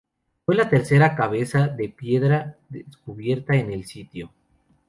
[0.47, 4.31] Fue la tercera cabeza de piedra descubierta en el sitio.